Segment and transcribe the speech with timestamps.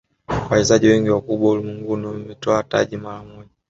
[0.49, 3.49] wachezaji wengi wakubwa ulimwenguni wametwaa taji mara moja